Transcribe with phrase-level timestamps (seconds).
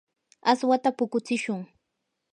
[0.51, 1.61] aswata puqutsishun.